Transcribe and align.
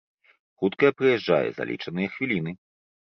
Хуткая 0.63 0.89
прыязджае 1.01 1.49
за 1.59 1.63
лічаныя 1.73 2.07
хвіліны. 2.15 2.51